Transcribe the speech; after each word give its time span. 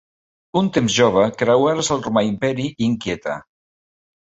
Un 0.61 0.69
temps 0.77 0.95
jove, 0.99 1.25
creuares 1.43 1.93
el 1.97 2.03
romà 2.07 2.25
imperi 2.31 2.67
inquieta. 2.89 3.39